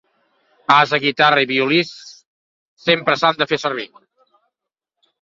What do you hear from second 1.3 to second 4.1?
i violí, sempre s'han de fer servir.